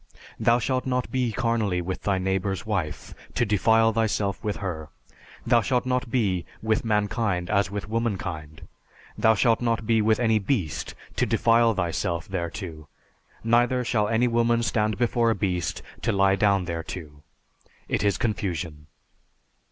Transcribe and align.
Thou 0.39 0.57
shalt 0.57 0.87
not 0.87 1.11
be 1.11 1.31
carnally 1.31 1.79
with 1.79 2.01
thy 2.01 2.17
neighbor's 2.17 2.65
wife, 2.65 3.13
to 3.35 3.45
defile 3.45 3.93
thyself 3.93 4.43
with 4.43 4.55
her. 4.55 4.89
Thou 5.45 5.61
shalt 5.61 5.85
not 5.85 6.09
be 6.09 6.43
with 6.59 6.83
mankind 6.83 7.51
as 7.51 7.69
with 7.69 7.87
womankind. 7.87 8.67
And 9.15 9.23
thou 9.23 9.35
shalt 9.35 9.61
not 9.61 9.85
be 9.85 10.01
with 10.01 10.19
any 10.19 10.39
beast 10.39 10.95
to 11.17 11.27
defile 11.27 11.75
thyself 11.75 12.27
thereto; 12.27 12.87
neither 13.43 13.85
shall 13.85 14.07
any 14.07 14.27
woman 14.27 14.63
stand 14.63 14.97
before 14.97 15.29
a 15.29 15.35
beast 15.35 15.83
to 16.01 16.11
lie 16.11 16.35
down 16.35 16.65
thereto; 16.65 17.21
it 17.87 18.03
is 18.03 18.17
confusion." 18.17 18.87